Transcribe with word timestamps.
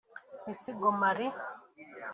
Misingo 0.45 0.89
Marie 1.01 1.31